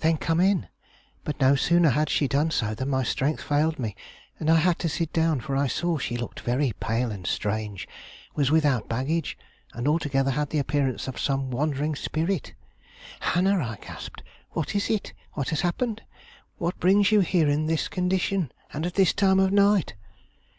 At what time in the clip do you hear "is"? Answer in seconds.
14.74-14.90